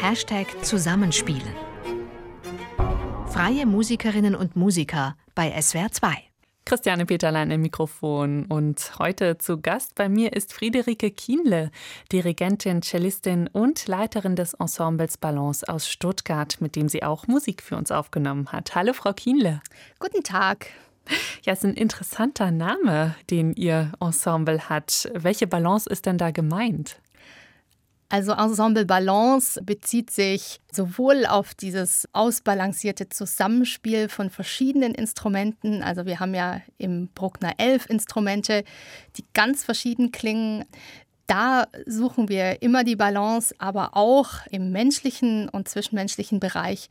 [0.00, 1.54] Hashtag Zusammenspielen.
[3.28, 6.12] Freie Musikerinnen und Musiker bei SWR 2.
[6.64, 11.72] Christiane Peterlein im Mikrofon und heute zu Gast bei mir ist Friederike Kienle,
[12.12, 17.76] Dirigentin, Cellistin und Leiterin des Ensembles Balance aus Stuttgart, mit dem sie auch Musik für
[17.76, 18.76] uns aufgenommen hat.
[18.76, 19.62] Hallo, Frau Kienle.
[19.98, 20.68] Guten Tag.
[21.42, 25.10] Ja, es ist ein interessanter Name, den Ihr Ensemble hat.
[25.14, 27.00] Welche Balance ist denn da gemeint?
[28.10, 35.82] Also Ensemble Balance bezieht sich sowohl auf dieses ausbalancierte Zusammenspiel von verschiedenen Instrumenten.
[35.82, 38.64] Also wir haben ja im Bruckner elf Instrumente,
[39.16, 40.64] die ganz verschieden klingen.
[41.26, 46.88] Da suchen wir immer die Balance, aber auch im menschlichen und zwischenmenschlichen Bereich,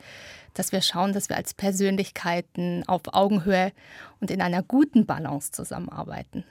[0.54, 3.72] dass wir schauen, dass wir als Persönlichkeiten auf Augenhöhe
[4.20, 6.44] und in einer guten Balance zusammenarbeiten.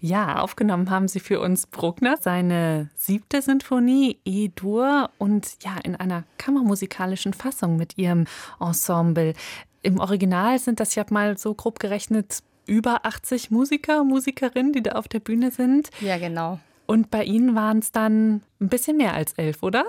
[0.00, 6.24] Ja, aufgenommen haben Sie für uns Bruckner seine siebte Sinfonie E-Dur und ja, in einer
[6.38, 8.26] kammermusikalischen Fassung mit Ihrem
[8.60, 9.34] Ensemble.
[9.82, 14.92] Im Original sind das ja mal so grob gerechnet über 80 Musiker, Musikerinnen, die da
[14.92, 15.90] auf der Bühne sind.
[16.00, 16.58] Ja, genau.
[16.86, 19.84] Und bei Ihnen waren es dann ein bisschen mehr als elf, oder?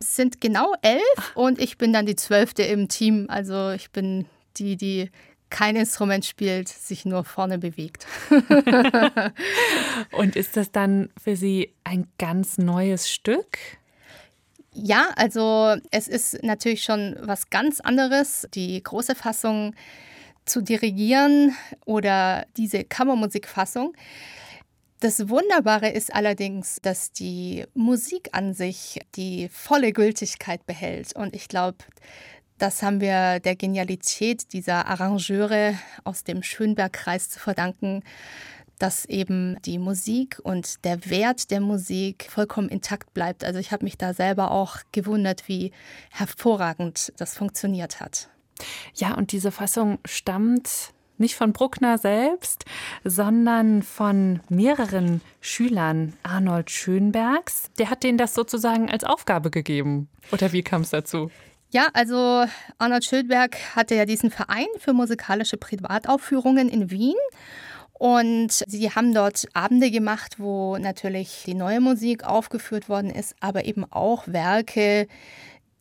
[0.00, 3.26] Es sind genau elf und ich bin dann die zwölfte im Team.
[3.28, 4.26] Also ich bin
[4.56, 5.10] die, die
[5.50, 8.06] kein Instrument spielt, sich nur vorne bewegt.
[10.12, 13.58] und ist das dann für Sie ein ganz neues Stück?
[14.72, 19.74] Ja, also es ist natürlich schon was ganz anderes, die große Fassung
[20.44, 21.54] zu dirigieren
[21.84, 23.94] oder diese Kammermusikfassung.
[25.00, 31.14] Das Wunderbare ist allerdings, dass die Musik an sich die volle Gültigkeit behält.
[31.14, 31.78] Und ich glaube,
[32.58, 38.02] das haben wir der Genialität dieser Arrangeure aus dem Schönbergkreis zu verdanken,
[38.78, 43.44] dass eben die Musik und der Wert der Musik vollkommen intakt bleibt.
[43.44, 45.72] Also ich habe mich da selber auch gewundert, wie
[46.10, 48.28] hervorragend das funktioniert hat.
[48.94, 52.64] Ja, und diese Fassung stammt nicht von Bruckner selbst,
[53.02, 57.70] sondern von mehreren Schülern Arnold Schönbergs.
[57.78, 60.08] Der hat denen das sozusagen als Aufgabe gegeben.
[60.30, 61.30] Oder wie kam es dazu?
[61.70, 62.46] Ja, also
[62.78, 67.14] Arnold Schildberg hatte ja diesen Verein für musikalische Privataufführungen in Wien.
[67.92, 73.66] Und sie haben dort Abende gemacht, wo natürlich die neue Musik aufgeführt worden ist, aber
[73.66, 75.08] eben auch Werke,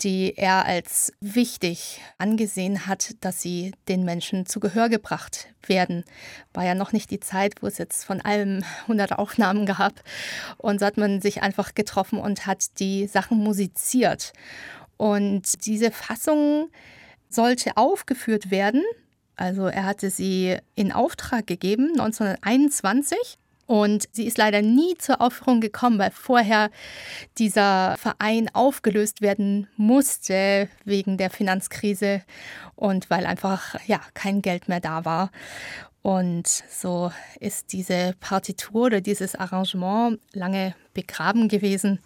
[0.02, 6.04] die er als wichtig angesehen hat, dass sie den Menschen zu Gehör gebracht werden.
[6.54, 9.94] War ja noch nicht die Zeit, wo es jetzt von allem 100 Aufnahmen gab.
[10.58, 14.34] Und so hat man sich einfach getroffen und hat die Sachen musiziert.
[14.98, 16.70] Und diese Fassung
[17.30, 18.84] sollte aufgeführt werden.
[19.36, 23.38] Also er hatte sie in Auftrag gegeben 1921
[23.68, 26.72] und sie ist leider nie zur Aufführung gekommen, weil vorher
[27.38, 32.24] dieser Verein aufgelöst werden musste wegen der Finanzkrise
[32.76, 35.32] und weil einfach ja kein Geld mehr da war.
[36.02, 42.00] Und so ist diese Partitur oder dieses Arrangement lange begraben gewesen.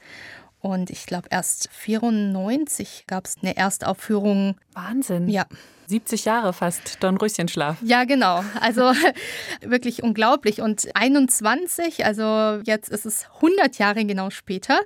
[0.62, 4.56] Und ich glaube, erst 94 gab es eine Erstaufführung.
[4.74, 5.28] Wahnsinn.
[5.28, 5.46] Ja.
[5.92, 7.78] 70 Jahre fast Dornröschenschlaf.
[7.84, 8.44] Ja, genau.
[8.62, 8.94] Also
[9.62, 10.62] wirklich unglaublich.
[10.62, 14.80] Und 21, also jetzt ist es 100 Jahre genau später.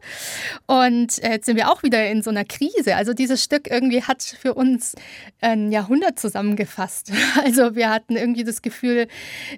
[0.66, 2.95] Und jetzt sind wir auch wieder in so einer Krise.
[2.95, 4.95] Also dieses Stück irgendwie hat für uns
[5.41, 7.11] ein Jahrhundert zusammengefasst.
[7.45, 9.07] Also wir hatten irgendwie das Gefühl,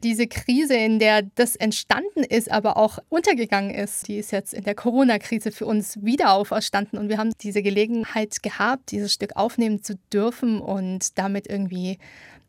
[0.03, 4.63] diese Krise, in der das entstanden ist, aber auch untergegangen ist, die ist jetzt in
[4.63, 6.99] der Corona-Krise für uns wieder auferstanden.
[6.99, 11.99] Und wir haben diese Gelegenheit gehabt, dieses Stück aufnehmen zu dürfen und damit damit irgendwie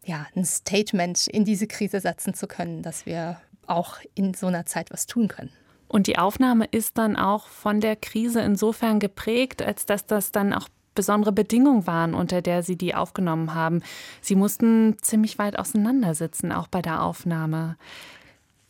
[0.05, 4.65] ja, ein Statement in diese Krise setzen zu können, dass wir auch in so einer
[4.65, 5.51] Zeit was tun können.
[5.87, 10.53] Und die Aufnahme ist dann auch von der Krise insofern geprägt, als dass das dann
[10.53, 13.83] auch besondere Bedingungen waren, unter der Sie die aufgenommen haben.
[14.21, 17.77] Sie mussten ziemlich weit auseinandersitzen, auch bei der Aufnahme.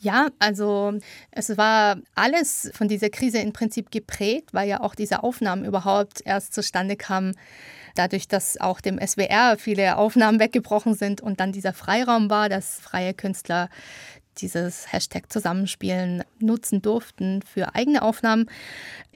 [0.01, 0.93] Ja, also
[1.33, 6.21] es war alles von dieser Krise im Prinzip geprägt, weil ja auch diese Aufnahmen überhaupt
[6.25, 7.35] erst zustande kamen,
[7.95, 12.81] dadurch, dass auch dem SWR viele Aufnahmen weggebrochen sind und dann dieser Freiraum war, dass
[12.81, 13.69] freie Künstler
[14.41, 18.47] dieses Hashtag Zusammenspielen nutzen durften für eigene Aufnahmen.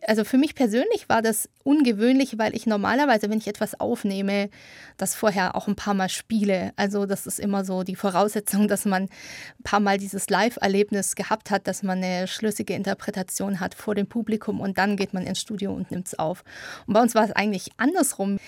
[0.04, 4.50] Also für mich persönlich war das ungewöhnlich, weil ich normalerweise, wenn ich etwas aufnehme,
[4.96, 6.72] das vorher auch ein paar Mal spiele.
[6.74, 11.50] Also das ist immer so die Voraussetzung, dass man ein paar Mal dieses Live-Erlebnis gehabt
[11.50, 15.40] hat, dass man eine schlüssige Interpretation hat vor dem Publikum und dann geht man ins
[15.40, 16.42] Studio und nimmt es auf.
[16.86, 18.38] Und bei uns war es eigentlich andersrum.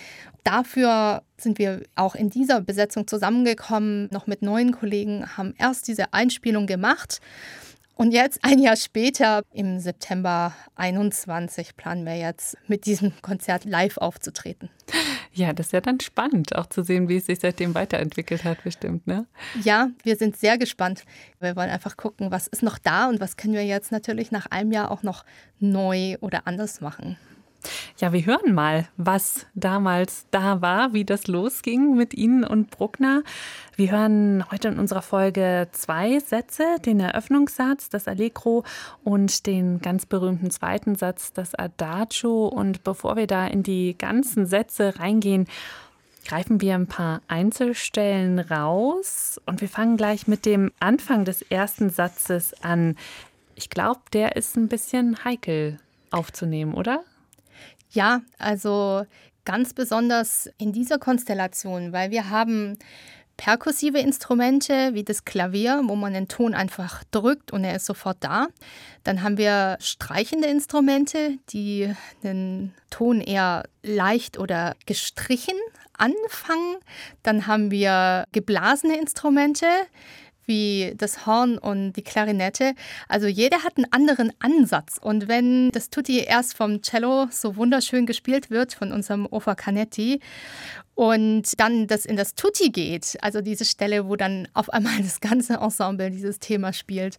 [0.43, 6.13] Dafür sind wir auch in dieser Besetzung zusammengekommen, noch mit neuen Kollegen, haben erst diese
[6.13, 7.21] Einspielung gemacht
[7.97, 13.99] Und jetzt, ein Jahr später, im September 21, planen wir jetzt mit diesem Konzert live
[13.99, 14.69] aufzutreten.
[15.33, 18.65] Ja, das ist ja dann spannend, auch zu sehen, wie es sich seitdem weiterentwickelt hat,
[18.65, 19.27] bestimmt, ne?
[19.63, 21.05] Ja, wir sind sehr gespannt.
[21.41, 24.47] Wir wollen einfach gucken, was ist noch da und was können wir jetzt natürlich nach
[24.47, 25.25] einem Jahr auch noch
[25.61, 27.17] neu oder anders machen.
[27.99, 33.23] Ja, wir hören mal, was damals da war, wie das losging mit Ihnen und Bruckner.
[33.77, 38.65] Wir hören heute in unserer Folge zwei Sätze, den Eröffnungssatz, das Allegro
[39.03, 42.47] und den ganz berühmten zweiten Satz, das Adagio.
[42.47, 45.47] Und bevor wir da in die ganzen Sätze reingehen,
[46.27, 51.91] greifen wir ein paar Einzelstellen raus und wir fangen gleich mit dem Anfang des ersten
[51.91, 52.97] Satzes an.
[53.55, 55.79] Ich glaube, der ist ein bisschen heikel
[56.11, 57.05] aufzunehmen, oder?
[57.95, 59.07] Ja, also
[59.45, 62.77] ganz besonders in dieser Konstellation, weil wir haben
[63.37, 68.19] perkussive Instrumente wie das Klavier, wo man den Ton einfach drückt und er ist sofort
[68.21, 68.49] da.
[69.03, 71.93] Dann haben wir streichende Instrumente, die
[72.23, 75.57] den Ton eher leicht oder gestrichen
[75.97, 76.77] anfangen.
[77.23, 79.67] Dann haben wir geblasene Instrumente,
[80.47, 82.75] wie das Horn und die Klarinette.
[83.09, 84.99] Also jeder hat einen anderen Ansatz.
[85.01, 90.21] Und wenn das Tutti erst vom Cello so wunderschön gespielt wird, von unserem Ofa Canetti,
[90.95, 95.21] und dann das in das Tutti geht, also diese Stelle, wo dann auf einmal das
[95.21, 97.19] ganze Ensemble dieses Thema spielt.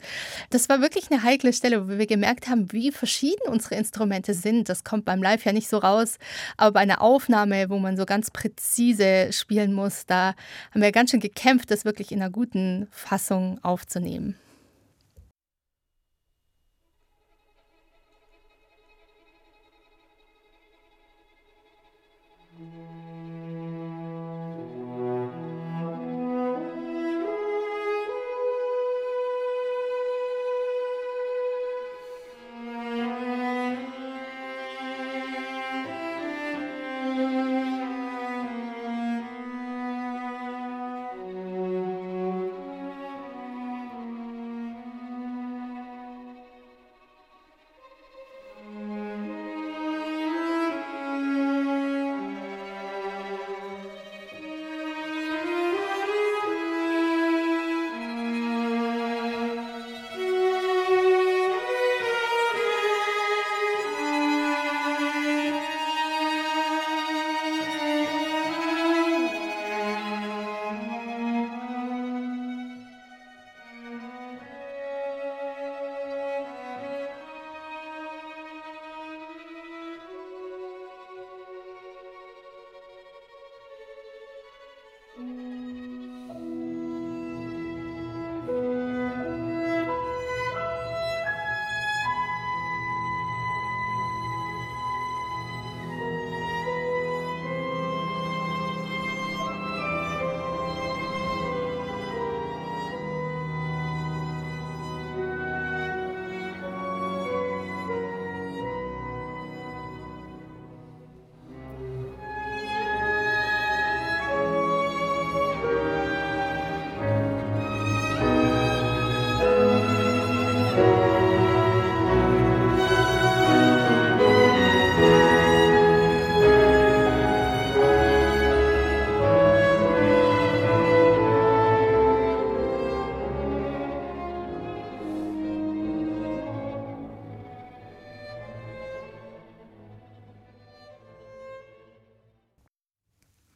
[0.50, 4.70] Das war wirklich eine heikle Stelle, wo wir gemerkt haben, wie verschieden unsere Instrumente sind.
[4.70, 6.18] Das kommt beim Live ja nicht so raus,
[6.58, 10.36] aber bei einer Aufnahme, wo man so ganz präzise spielen muss, da
[10.72, 14.36] haben wir ganz schön gekämpft, das wirklich in einer guten Fassung aufzunehmen.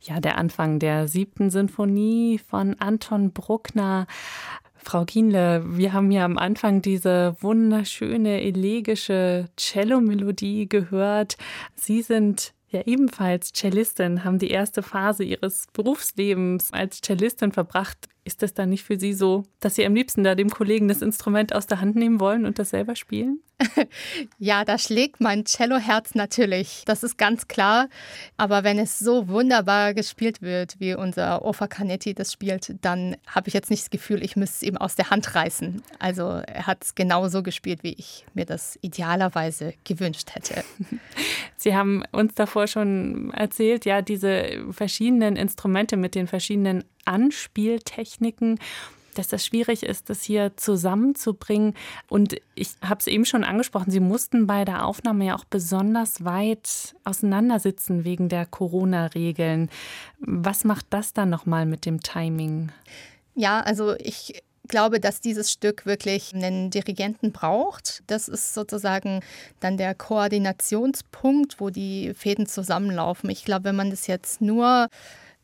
[0.09, 4.07] Ja, der Anfang der siebten Sinfonie von Anton Bruckner.
[4.73, 11.37] Frau Kienle, wir haben ja am Anfang diese wunderschöne elegische Cello-Melodie gehört.
[11.75, 18.09] Sie sind ja ebenfalls Cellistin, haben die erste Phase ihres Berufslebens als Cellistin verbracht.
[18.23, 21.03] Ist das dann nicht für Sie so, dass Sie am liebsten da dem Kollegen das
[21.03, 23.41] Instrument aus der Hand nehmen wollen und das selber spielen?
[24.39, 26.83] ja, da schlägt mein Celloherz natürlich.
[26.85, 27.89] Das ist ganz klar.
[28.37, 33.47] Aber wenn es so wunderbar gespielt wird, wie unser Ofa Canetti das spielt, dann habe
[33.47, 35.81] ich jetzt nicht das Gefühl, ich müsste es ihm aus der Hand reißen.
[35.99, 40.63] Also er hat es genauso gespielt, wie ich mir das idealerweise gewünscht hätte.
[41.57, 48.59] Sie haben uns davor schon erzählt, ja, diese verschiedenen Instrumente mit den verschiedenen Anspieltechniken
[49.19, 51.75] dass das schwierig ist, das hier zusammenzubringen.
[52.07, 56.23] Und ich habe es eben schon angesprochen, Sie mussten bei der Aufnahme ja auch besonders
[56.23, 59.69] weit auseinandersitzen wegen der Corona-Regeln.
[60.19, 62.71] Was macht das dann nochmal mit dem Timing?
[63.35, 68.03] Ja, also ich glaube, dass dieses Stück wirklich einen Dirigenten braucht.
[68.07, 69.19] Das ist sozusagen
[69.59, 73.29] dann der Koordinationspunkt, wo die Fäden zusammenlaufen.
[73.29, 74.87] Ich glaube, wenn man das jetzt nur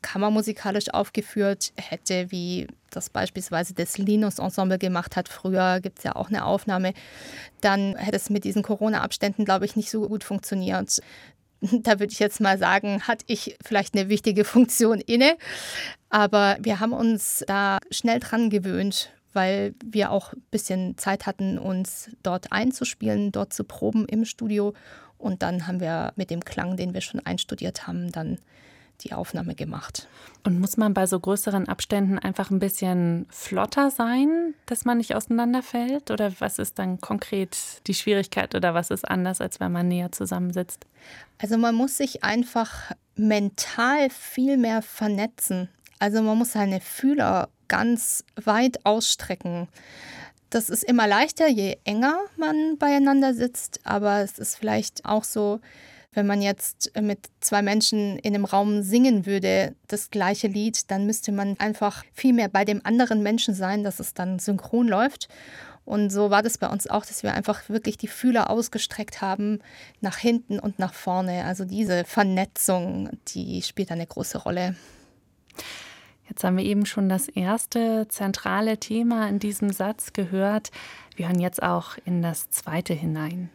[0.06, 5.28] kammermusikalisch aufgeführt hätte, wie das beispielsweise das Linus-Ensemble gemacht hat.
[5.28, 6.92] Früher gibt es ja auch eine Aufnahme.
[7.60, 11.00] Dann hätte es mit diesen Corona-Abständen, glaube ich, nicht so gut funktioniert.
[11.72, 15.38] Da würde ich jetzt mal sagen, hatte ich vielleicht eine wichtige Funktion inne.
[16.10, 21.58] Aber wir haben uns da schnell dran gewöhnt, weil wir auch ein bisschen Zeit hatten,
[21.58, 24.74] uns dort einzuspielen, dort zu proben im Studio.
[25.16, 28.38] Und dann haben wir mit dem Klang, den wir schon einstudiert haben, dann
[29.02, 30.08] die Aufnahme gemacht.
[30.44, 35.14] Und muss man bei so größeren Abständen einfach ein bisschen flotter sein, dass man nicht
[35.14, 36.10] auseinanderfällt?
[36.10, 40.12] Oder was ist dann konkret die Schwierigkeit oder was ist anders, als wenn man näher
[40.12, 40.86] zusammensitzt?
[41.38, 45.68] Also man muss sich einfach mental viel mehr vernetzen.
[45.98, 49.68] Also man muss seine Fühler ganz weit ausstrecken.
[50.50, 55.60] Das ist immer leichter, je enger man beieinander sitzt, aber es ist vielleicht auch so,
[56.16, 61.06] wenn man jetzt mit zwei Menschen in einem Raum singen würde, das gleiche Lied, dann
[61.06, 65.28] müsste man einfach viel mehr bei dem anderen Menschen sein, dass es dann synchron läuft.
[65.84, 69.60] Und so war das bei uns auch, dass wir einfach wirklich die Fühler ausgestreckt haben
[70.00, 71.44] nach hinten und nach vorne.
[71.44, 74.74] Also diese Vernetzung, die spielt eine große Rolle.
[76.28, 80.72] Jetzt haben wir eben schon das erste zentrale Thema in diesem Satz gehört.
[81.14, 83.50] Wir hören jetzt auch in das zweite hinein.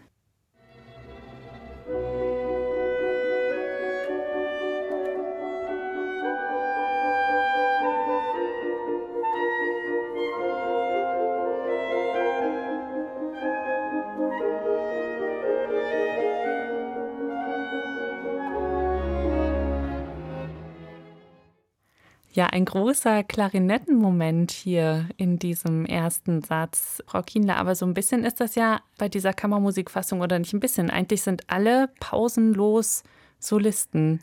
[22.33, 27.57] Ja, ein großer Klarinettenmoment hier in diesem ersten Satz, Frau Kienler.
[27.57, 30.89] Aber so ein bisschen ist das ja bei dieser Kammermusikfassung oder nicht ein bisschen.
[30.89, 33.03] Eigentlich sind alle pausenlos
[33.37, 34.21] Solisten.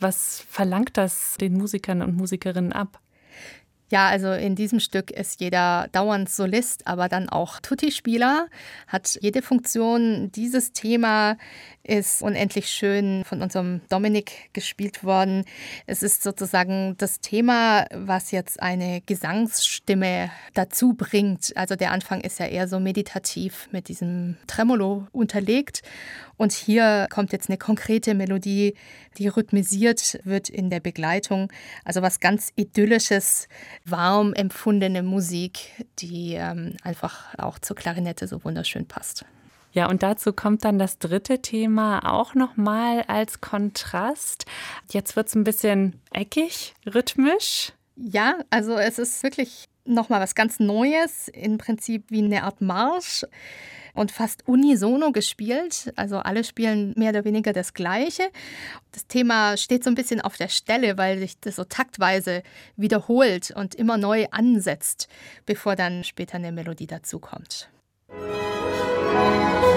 [0.00, 2.98] Was verlangt das den Musikern und Musikerinnen ab?
[3.90, 8.48] Ja, also in diesem Stück ist jeder dauernd Solist, aber dann auch Tutti-Spieler,
[8.86, 10.30] hat jede Funktion.
[10.32, 11.38] Dieses Thema
[11.88, 15.44] ist unendlich schön von unserem Dominik gespielt worden.
[15.86, 21.56] Es ist sozusagen das Thema, was jetzt eine Gesangsstimme dazu bringt.
[21.56, 25.82] Also der Anfang ist ja eher so meditativ mit diesem Tremolo unterlegt.
[26.36, 28.74] Und hier kommt jetzt eine konkrete Melodie,
[29.16, 31.50] die rhythmisiert wird in der Begleitung.
[31.84, 33.48] Also was ganz idyllisches,
[33.86, 39.24] warm empfundene Musik, die ähm, einfach auch zur Klarinette so wunderschön passt.
[39.72, 44.46] Ja, und dazu kommt dann das dritte Thema auch nochmal als Kontrast.
[44.90, 47.72] Jetzt wird es ein bisschen eckig, rhythmisch.
[47.96, 53.24] Ja, also es ist wirklich nochmal was ganz Neues, im Prinzip wie eine Art Marsch
[53.94, 55.92] und fast unisono gespielt.
[55.96, 58.30] Also alle spielen mehr oder weniger das Gleiche.
[58.92, 62.42] Das Thema steht so ein bisschen auf der Stelle, weil sich das so taktweise
[62.76, 65.08] wiederholt und immer neu ansetzt,
[65.46, 67.68] bevor dann später eine Melodie dazukommt.
[68.08, 68.47] Musik
[69.20, 69.67] oh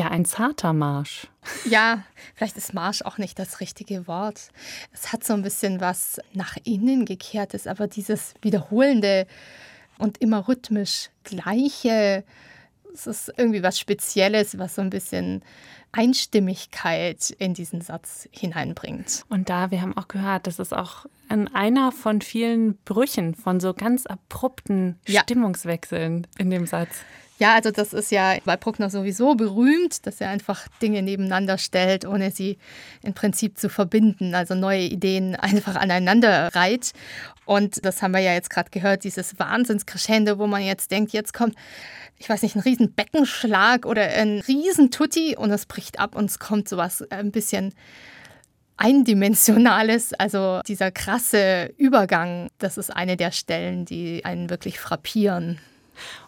[0.00, 1.28] Ja, ein zarter Marsch.
[1.64, 2.04] Ja,
[2.34, 4.48] vielleicht ist Marsch auch nicht das richtige Wort.
[4.92, 9.26] Es hat so ein bisschen was nach innen gekehrtes, aber dieses wiederholende
[9.98, 12.24] und immer rhythmisch gleiche,
[12.94, 15.42] es ist irgendwie was Spezielles, was so ein bisschen
[15.92, 19.24] Einstimmigkeit in diesen Satz hineinbringt.
[19.28, 23.60] Und da, wir haben auch gehört, das ist auch an einer von vielen Brüchen, von
[23.60, 25.20] so ganz abrupten ja.
[25.22, 27.02] Stimmungswechseln in dem Satz.
[27.40, 32.04] Ja, also das ist ja bei Bruckner sowieso berühmt, dass er einfach Dinge nebeneinander stellt,
[32.04, 32.58] ohne sie
[33.02, 36.92] im Prinzip zu verbinden, also neue Ideen einfach aneinander reiht.
[37.46, 41.32] Und das haben wir ja jetzt gerade gehört, dieses Wahnsinnscrescendo, wo man jetzt denkt, jetzt
[41.32, 41.54] kommt,
[42.18, 46.26] ich weiß nicht, ein riesen Beckenschlag oder ein riesen Tutti und es bricht ab und
[46.26, 47.72] es kommt sowas ein bisschen
[48.76, 55.58] eindimensionales, also dieser krasse Übergang, das ist eine der Stellen, die einen wirklich frappieren.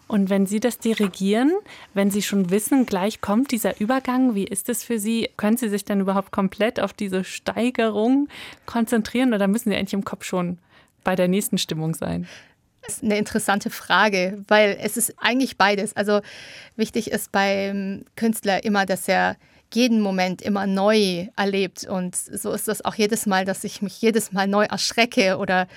[0.07, 1.51] Und wenn Sie das dirigieren,
[1.93, 5.29] wenn Sie schon wissen, gleich kommt dieser Übergang, wie ist es für Sie?
[5.37, 8.27] Können Sie sich dann überhaupt komplett auf diese Steigerung
[8.65, 10.59] konzentrieren oder müssen Sie eigentlich im Kopf schon
[11.03, 12.27] bei der nächsten Stimmung sein?
[12.85, 15.95] Das ist eine interessante Frage, weil es ist eigentlich beides.
[15.95, 16.19] Also
[16.75, 19.37] wichtig ist beim Künstler immer, dass er
[19.75, 21.85] jeden Moment immer neu erlebt.
[21.85, 25.67] Und so ist das auch jedes Mal, dass ich mich jedes Mal neu erschrecke oder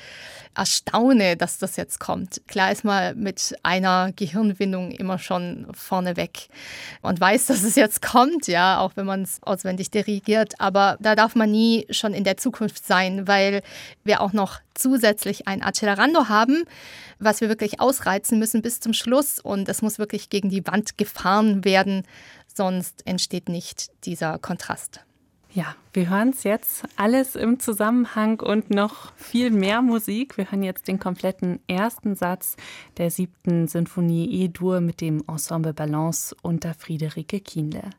[0.57, 2.41] erstaune, dass das jetzt kommt.
[2.49, 6.49] Klar ist man mit einer Gehirnwindung immer schon vorneweg
[7.03, 10.55] und weiß, dass es jetzt kommt, ja, auch wenn man es auswendig dirigiert.
[10.59, 13.63] Aber da darf man nie schon in der Zukunft sein, weil
[14.05, 16.65] wir auch noch zusätzlich ein Accelerando haben,
[17.19, 19.41] was wir wirklich ausreizen müssen bis zum Schluss.
[19.41, 22.05] Und es muss wirklich gegen die Wand gefahren werden,
[22.57, 25.01] sonst entsteht nicht dieser Kontrast.
[25.53, 30.37] Ja, wir hören es jetzt alles im Zusammenhang und noch viel mehr Musik.
[30.37, 32.57] Wir hören jetzt den kompletten ersten Satz
[32.99, 37.91] der siebten Sinfonie E-Dur mit dem Ensemble Balance unter Friederike Kienle.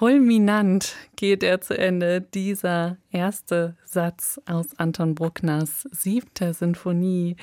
[0.00, 7.36] Fulminant geht er zu Ende, dieser erste Satz aus Anton Bruckners siebter Sinfonie.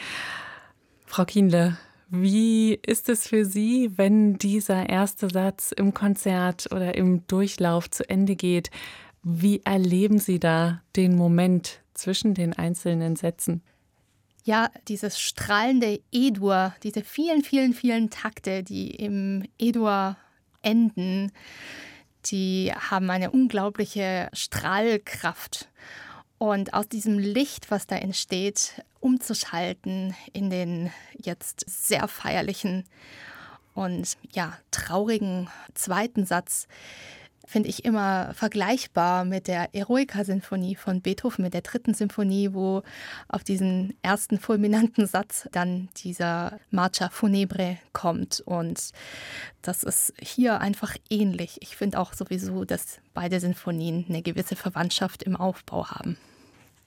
[1.05, 1.77] Frau Kienle,
[2.09, 8.09] wie ist es für Sie, wenn dieser erste Satz im Konzert oder im Durchlauf zu
[8.09, 8.71] Ende geht?
[9.21, 13.61] Wie erleben Sie da den Moment zwischen den einzelnen Sätzen?
[14.45, 20.17] Ja, dieses strahlende E-Dur, diese vielen, vielen, vielen Takte, die im E-Dur
[20.63, 21.31] enden,
[22.31, 25.69] die haben eine unglaubliche Strahlkraft.
[26.37, 32.85] Und aus diesem Licht, was da entsteht, umzuschalten in den jetzt sehr feierlichen
[33.73, 36.67] und ja, traurigen zweiten Satz,
[37.47, 42.83] finde ich immer vergleichbar mit der Eroica-Sinfonie von Beethoven, mit der dritten Sinfonie, wo
[43.29, 48.41] auf diesen ersten fulminanten Satz dann dieser Marcia Funebre kommt.
[48.41, 48.91] Und
[49.61, 51.57] das ist hier einfach ähnlich.
[51.61, 56.17] Ich finde auch sowieso, dass beide Sinfonien eine gewisse Verwandtschaft im Aufbau haben.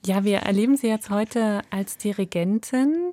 [0.04, 3.12] Ja, wir erleben Sie jetzt heute als Dirigentin.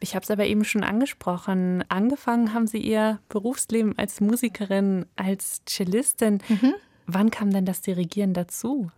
[0.00, 1.84] Ich habe es aber eben schon angesprochen.
[1.88, 6.42] Angefangen haben Sie Ihr Berufsleben als Musikerin, als Cellistin.
[6.48, 6.74] Mhm.
[7.06, 8.90] Wann kam denn das Dirigieren dazu?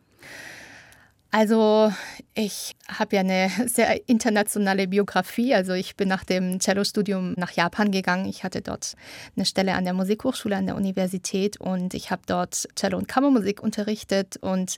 [1.32, 1.92] Also
[2.34, 5.54] ich habe ja eine sehr internationale Biografie.
[5.54, 8.26] Also ich bin nach dem Cello-Studium nach Japan gegangen.
[8.26, 8.94] Ich hatte dort
[9.36, 13.62] eine Stelle an der Musikhochschule an der Universität und ich habe dort Cello und Kammermusik
[13.62, 14.76] unterrichtet und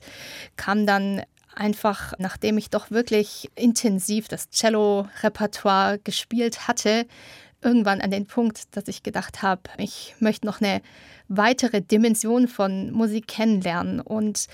[0.57, 1.21] kam dann
[1.55, 7.05] einfach, nachdem ich doch wirklich intensiv das Cello-Repertoire gespielt hatte,
[7.61, 10.81] irgendwann an den Punkt, dass ich gedacht habe, ich möchte noch eine
[11.29, 14.01] weitere Dimension von Musik kennenlernen.
[14.01, 14.47] Und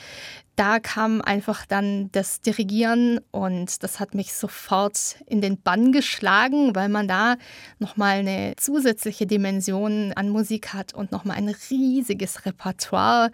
[0.55, 6.73] da kam einfach dann das Dirigieren und das hat mich sofort in den Bann geschlagen,
[6.75, 7.35] weil man da
[7.79, 13.31] nochmal eine zusätzliche Dimension an Musik hat und nochmal ein riesiges Repertoire,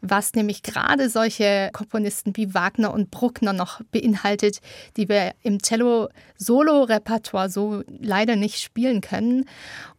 [0.00, 4.60] was nämlich gerade solche Komponisten wie Wagner und Bruckner noch beinhaltet,
[4.96, 9.44] die wir im Cello-Solo-Repertoire so leider nicht spielen können.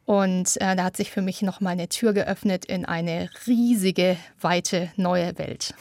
[0.08, 4.90] Und äh, da hat sich für mich nochmal eine Tür geöffnet in eine riesige, weite,
[4.96, 5.74] neue Welt.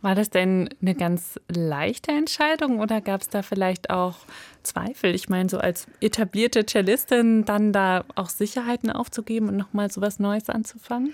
[0.00, 4.16] War das denn eine ganz leichte Entscheidung oder gab es da vielleicht auch
[4.62, 5.14] Zweifel?
[5.14, 10.18] Ich meine, so als etablierte Cellistin dann da auch Sicherheiten aufzugeben und nochmal so was
[10.18, 11.12] Neues anzufangen?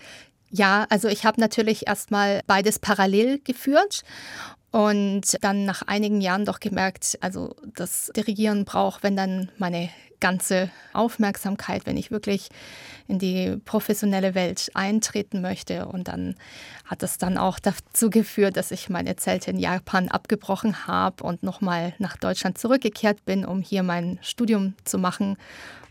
[0.52, 4.04] Ja, also ich habe natürlich erstmal beides parallel geführt
[4.76, 9.88] und dann nach einigen Jahren doch gemerkt, also das Dirigieren braucht, wenn dann meine
[10.20, 12.50] ganze Aufmerksamkeit, wenn ich wirklich
[13.08, 15.86] in die professionelle Welt eintreten möchte.
[15.86, 16.34] Und dann
[16.84, 21.42] hat es dann auch dazu geführt, dass ich meine Zelte in Japan abgebrochen habe und
[21.42, 25.38] nochmal nach Deutschland zurückgekehrt bin, um hier mein Studium zu machen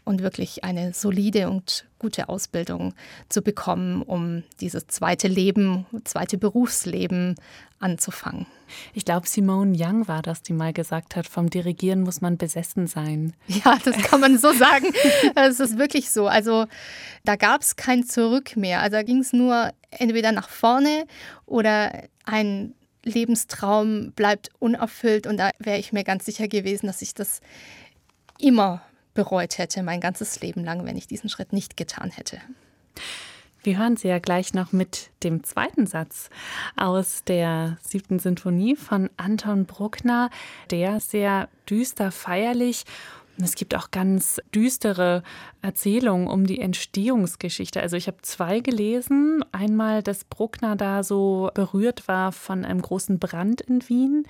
[0.05, 2.93] und wirklich eine solide und gute Ausbildung
[3.27, 7.35] zu bekommen, um dieses zweite Leben, zweite Berufsleben
[7.79, 8.45] anzufangen.
[8.93, 12.87] Ich glaube, Simone Young war das, die mal gesagt hat, vom Dirigieren muss man besessen
[12.87, 13.33] sein.
[13.47, 14.87] Ja, das kann man so sagen.
[15.35, 16.27] Es ist wirklich so.
[16.27, 16.65] Also
[17.23, 18.81] da gab es kein Zurück mehr.
[18.81, 21.05] Also da ging es nur entweder nach vorne
[21.45, 25.27] oder ein Lebenstraum bleibt unerfüllt.
[25.27, 27.41] Und da wäre ich mir ganz sicher gewesen, dass ich das
[28.39, 28.81] immer
[29.15, 32.39] bereut hätte, mein ganzes Leben lang, wenn ich diesen Schritt nicht getan hätte.
[33.63, 36.29] Wir hören Sie ja gleich noch mit dem zweiten Satz
[36.77, 40.29] aus der siebten Sinfonie von Anton Bruckner,
[40.69, 42.85] der sehr düster feierlich
[43.41, 45.23] es gibt auch ganz düstere
[45.61, 47.81] Erzählungen um die Entstehungsgeschichte.
[47.81, 49.43] Also ich habe zwei gelesen.
[49.51, 54.25] Einmal, dass Bruckner da so berührt war von einem großen Brand in Wien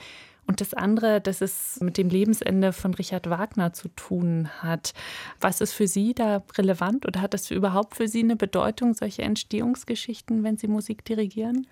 [0.47, 4.93] und das andere, dass es mit dem Lebensende von Richard Wagner zu tun hat.
[5.39, 9.23] Was ist für Sie da relevant oder hat das überhaupt für Sie eine Bedeutung, solche
[9.23, 11.67] Entstehungsgeschichten, wenn Sie Musik dirigieren?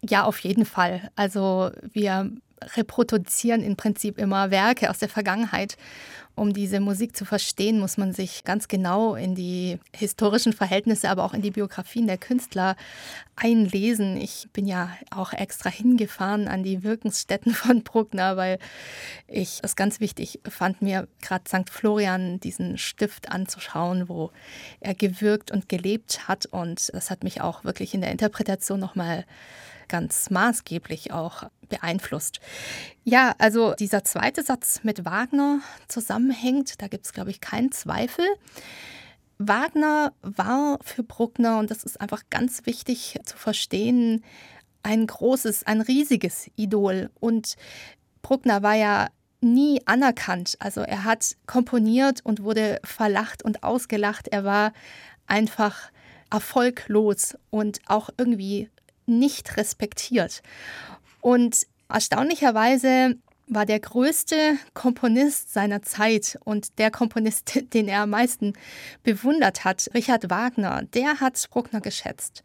[0.00, 1.10] Ja, auf jeden Fall.
[1.16, 2.30] Also wir
[2.76, 5.76] reproduzieren im Prinzip immer Werke aus der Vergangenheit.
[6.38, 11.24] Um diese Musik zu verstehen, muss man sich ganz genau in die historischen Verhältnisse, aber
[11.24, 12.76] auch in die Biografien der Künstler
[13.34, 14.16] einlesen.
[14.16, 18.60] Ich bin ja auch extra hingefahren an die Wirkungsstätten von Bruckner, weil
[19.26, 21.70] ich es ganz wichtig fand, mir gerade St.
[21.70, 24.30] Florian diesen Stift anzuschauen, wo
[24.78, 26.46] er gewirkt und gelebt hat.
[26.46, 29.24] Und das hat mich auch wirklich in der Interpretation nochmal
[29.88, 32.40] ganz maßgeblich auch beeinflusst.
[33.04, 38.24] Ja, also dieser zweite Satz mit Wagner zusammenhängt, da gibt es, glaube ich, keinen Zweifel.
[39.38, 44.24] Wagner war für Bruckner, und das ist einfach ganz wichtig zu verstehen,
[44.82, 47.10] ein großes, ein riesiges Idol.
[47.20, 47.54] Und
[48.22, 49.08] Bruckner war ja
[49.40, 50.56] nie anerkannt.
[50.58, 54.28] Also er hat komponiert und wurde verlacht und ausgelacht.
[54.28, 54.72] Er war
[55.26, 55.90] einfach
[56.30, 58.70] erfolglos und auch irgendwie
[59.08, 60.42] nicht respektiert.
[61.20, 63.16] Und erstaunlicherweise
[63.48, 68.52] war der größte Komponist seiner Zeit und der Komponist, den er am meisten
[69.02, 72.44] bewundert hat, Richard Wagner, der hat Bruckner geschätzt.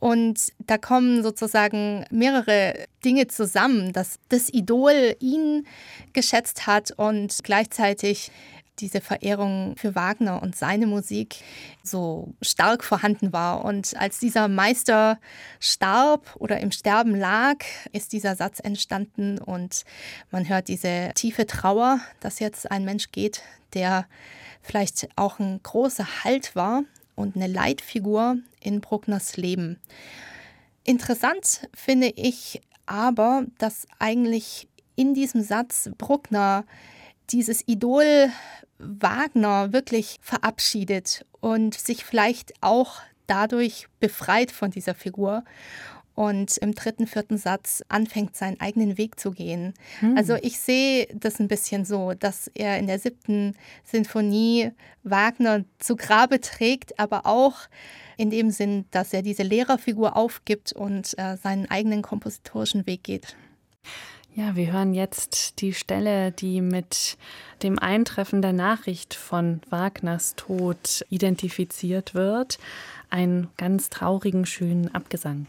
[0.00, 2.74] Und da kommen sozusagen mehrere
[3.04, 5.66] Dinge zusammen, dass das Idol ihn
[6.12, 8.30] geschätzt hat und gleichzeitig
[8.78, 11.36] diese Verehrung für Wagner und seine Musik
[11.82, 13.64] so stark vorhanden war.
[13.64, 15.18] Und als dieser Meister
[15.60, 19.84] starb oder im Sterben lag, ist dieser Satz entstanden und
[20.30, 23.42] man hört diese tiefe Trauer, dass jetzt ein Mensch geht,
[23.74, 24.06] der
[24.62, 26.82] vielleicht auch ein großer Halt war
[27.14, 29.78] und eine Leitfigur in Bruckners Leben.
[30.84, 36.64] Interessant finde ich aber, dass eigentlich in diesem Satz Bruckner
[37.30, 38.30] dieses Idol
[38.78, 45.44] Wagner wirklich verabschiedet und sich vielleicht auch dadurch befreit von dieser Figur
[46.14, 49.74] und im dritten, vierten Satz anfängt, seinen eigenen Weg zu gehen.
[50.00, 50.16] Hm.
[50.16, 54.70] Also ich sehe das ein bisschen so, dass er in der siebten Sinfonie
[55.02, 57.56] Wagner zu Grabe trägt, aber auch
[58.16, 63.36] in dem Sinn, dass er diese Lehrerfigur aufgibt und äh, seinen eigenen kompositorischen Weg geht.
[64.36, 67.16] Ja, wir hören jetzt die Stelle, die mit
[67.62, 72.58] dem Eintreffen der Nachricht von Wagners Tod identifiziert wird.
[73.10, 75.46] Einen ganz traurigen, schönen Abgesang.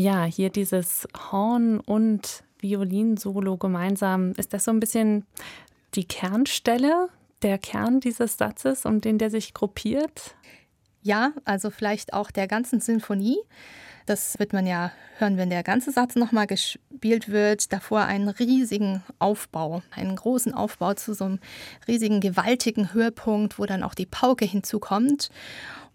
[0.00, 4.30] Ja, hier dieses Horn- und Violinsolo gemeinsam.
[4.36, 5.26] Ist das so ein bisschen
[5.96, 7.08] die Kernstelle,
[7.42, 10.36] der Kern dieses Satzes, um den der sich gruppiert?
[11.02, 13.38] Ja, also vielleicht auch der ganzen Sinfonie.
[14.06, 17.72] Das wird man ja hören, wenn der ganze Satz nochmal gespielt wird.
[17.72, 21.40] Davor einen riesigen Aufbau, einen großen Aufbau zu so einem
[21.88, 25.30] riesigen, gewaltigen Höhepunkt, wo dann auch die Pauke hinzukommt.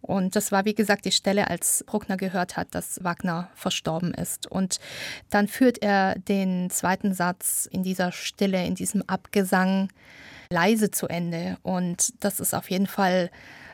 [0.03, 4.51] Und das war, wie gesagt, die Stelle, als Bruckner gehört hat, dass Wagner verstorben ist.
[4.51, 4.81] Und
[5.29, 9.87] dann führt er den zweiten Satz in dieser Stille, in diesem Abgesang
[10.49, 11.57] leise zu Ende.
[11.63, 13.31] Und das ist auf jeden Fall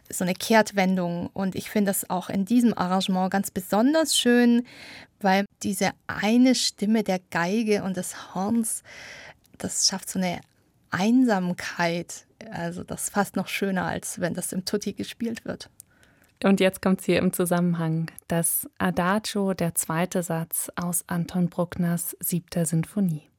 [0.08, 1.32] so eine Kehrtwendung.
[1.34, 4.68] Und ich finde das auch in diesem Arrangement ganz besonders schön,
[5.22, 8.84] weil diese eine Stimme der Geige und des Horns,
[9.58, 10.42] das schafft so eine
[10.92, 12.28] Einsamkeit.
[12.52, 15.72] Also das ist fast noch schöner, als wenn das im Tutti gespielt wird.
[16.44, 22.66] Und jetzt kommt hier im Zusammenhang das Adagio, der zweite Satz aus Anton Bruckners siebter
[22.66, 23.30] Sinfonie.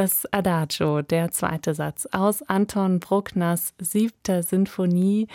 [0.00, 5.28] Das Adagio, der zweite Satz aus Anton Bruckners siebter Sinfonie.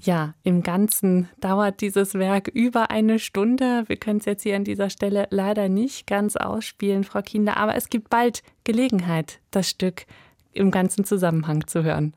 [0.00, 3.84] Ja, im Ganzen dauert dieses Werk über eine Stunde.
[3.86, 7.76] Wir können es jetzt hier an dieser Stelle leider nicht ganz ausspielen, Frau Kinder, aber
[7.76, 10.04] es gibt bald Gelegenheit, das Stück
[10.52, 12.12] im ganzen Zusammenhang zu hören.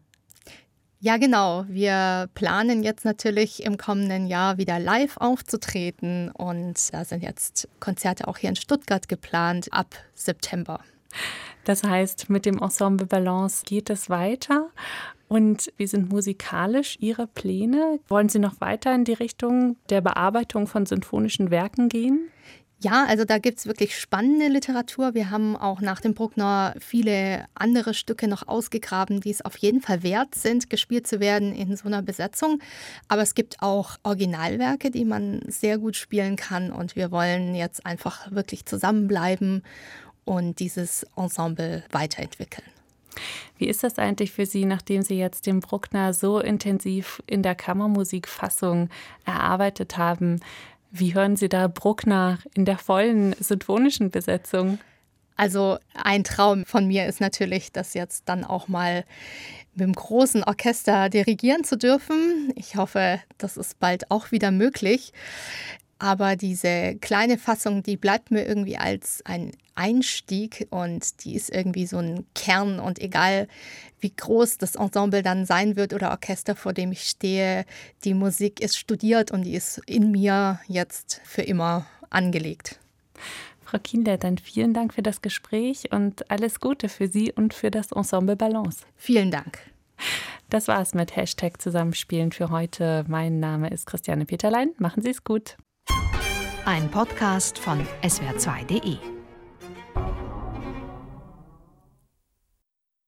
[1.02, 1.66] Ja, genau.
[1.68, 8.28] Wir planen jetzt natürlich im kommenden Jahr wieder live aufzutreten und da sind jetzt Konzerte
[8.28, 10.80] auch hier in Stuttgart geplant ab September.
[11.64, 14.70] Das heißt, mit dem Ensemble Balance geht es weiter.
[15.28, 18.00] Und wie sind musikalisch Ihre Pläne?
[18.08, 22.30] Wollen Sie noch weiter in die Richtung der Bearbeitung von sinfonischen Werken gehen?
[22.84, 25.14] Ja, also da gibt es wirklich spannende Literatur.
[25.14, 29.82] Wir haben auch nach dem Bruckner viele andere Stücke noch ausgegraben, die es auf jeden
[29.82, 32.58] Fall wert sind, gespielt zu werden in so einer Besetzung.
[33.08, 36.72] Aber es gibt auch Originalwerke, die man sehr gut spielen kann.
[36.72, 39.62] Und wir wollen jetzt einfach wirklich zusammenbleiben
[40.32, 42.66] und dieses Ensemble weiterentwickeln.
[43.58, 47.54] Wie ist das eigentlich für Sie, nachdem Sie jetzt den Bruckner so intensiv in der
[47.54, 48.88] Kammermusikfassung
[49.26, 50.40] erarbeitet haben?
[50.90, 54.80] Wie hören Sie da Bruckner in der vollen sinfonischen Besetzung?
[55.36, 59.04] Also ein Traum von mir ist natürlich, das jetzt dann auch mal
[59.74, 62.54] mit dem großen Orchester dirigieren zu dürfen.
[62.56, 65.12] Ich hoffe, das ist bald auch wieder möglich.
[66.02, 71.86] Aber diese kleine Fassung, die bleibt mir irgendwie als ein Einstieg und die ist irgendwie
[71.86, 72.80] so ein Kern.
[72.80, 73.48] Und egal
[74.00, 77.66] wie groß das Ensemble dann sein wird oder Orchester, vor dem ich stehe,
[78.04, 82.80] die Musik ist studiert und die ist in mir jetzt für immer angelegt.
[83.64, 87.70] Frau Kinder, dann vielen Dank für das Gespräch und alles Gute für Sie und für
[87.70, 88.86] das Ensemble Balance.
[88.98, 89.60] Vielen Dank.
[90.50, 93.06] Das war's mit Hashtag Zusammenspielen für heute.
[93.08, 94.72] Mein Name ist Christiane Peterlein.
[94.80, 95.58] Machen Sie es gut.
[96.66, 99.21] Ein Podcast von swr2.de